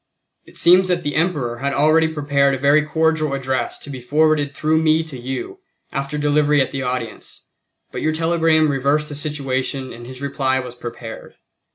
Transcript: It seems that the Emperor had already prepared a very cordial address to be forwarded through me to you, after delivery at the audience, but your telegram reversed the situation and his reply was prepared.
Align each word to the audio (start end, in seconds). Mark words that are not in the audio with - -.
It 0.45 0.57
seems 0.57 0.87
that 0.87 1.03
the 1.03 1.13
Emperor 1.13 1.59
had 1.59 1.73
already 1.73 2.07
prepared 2.07 2.55
a 2.55 2.57
very 2.57 2.83
cordial 2.83 3.35
address 3.35 3.77
to 3.77 3.89
be 3.91 3.99
forwarded 3.99 4.51
through 4.55 4.81
me 4.81 5.03
to 5.03 5.15
you, 5.15 5.59
after 5.91 6.17
delivery 6.17 6.59
at 6.59 6.71
the 6.71 6.81
audience, 6.81 7.43
but 7.91 8.01
your 8.01 8.11
telegram 8.11 8.71
reversed 8.71 9.09
the 9.09 9.13
situation 9.13 9.93
and 9.93 10.07
his 10.07 10.19
reply 10.19 10.59
was 10.59 10.73
prepared. 10.75 11.35